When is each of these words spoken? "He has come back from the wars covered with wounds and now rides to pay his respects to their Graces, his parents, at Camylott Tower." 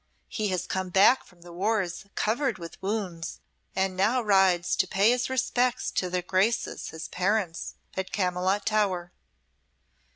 "He 0.29 0.47
has 0.47 0.65
come 0.65 0.89
back 0.89 1.23
from 1.23 1.41
the 1.43 1.53
wars 1.53 2.05
covered 2.15 2.57
with 2.57 2.81
wounds 2.81 3.39
and 3.75 3.95
now 3.95 4.19
rides 4.19 4.75
to 4.77 4.87
pay 4.87 5.11
his 5.11 5.29
respects 5.29 5.91
to 5.91 6.09
their 6.09 6.23
Graces, 6.23 6.87
his 6.89 7.07
parents, 7.07 7.75
at 7.95 8.11
Camylott 8.11 8.65
Tower." 8.65 9.11